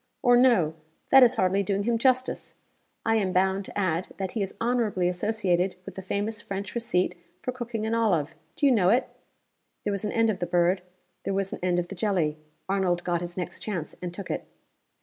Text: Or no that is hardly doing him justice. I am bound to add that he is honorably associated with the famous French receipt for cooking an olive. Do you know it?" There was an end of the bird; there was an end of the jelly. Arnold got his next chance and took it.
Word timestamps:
Or 0.23 0.35
no 0.35 0.73
that 1.11 1.21
is 1.21 1.35
hardly 1.35 1.61
doing 1.61 1.83
him 1.83 1.99
justice. 1.99 2.55
I 3.05 3.17
am 3.17 3.31
bound 3.33 3.65
to 3.65 3.77
add 3.77 4.07
that 4.17 4.31
he 4.31 4.41
is 4.41 4.55
honorably 4.59 5.07
associated 5.07 5.75
with 5.85 5.93
the 5.93 6.01
famous 6.01 6.41
French 6.41 6.73
receipt 6.73 7.15
for 7.43 7.51
cooking 7.51 7.85
an 7.85 7.93
olive. 7.93 8.33
Do 8.55 8.65
you 8.65 8.71
know 8.71 8.89
it?" 8.89 9.07
There 9.83 9.91
was 9.93 10.03
an 10.03 10.11
end 10.11 10.31
of 10.31 10.39
the 10.39 10.47
bird; 10.47 10.81
there 11.23 11.35
was 11.35 11.53
an 11.53 11.59
end 11.61 11.77
of 11.77 11.89
the 11.89 11.95
jelly. 11.95 12.39
Arnold 12.67 13.03
got 13.03 13.21
his 13.21 13.37
next 13.37 13.59
chance 13.59 13.95
and 14.01 14.11
took 14.11 14.31
it. 14.31 14.47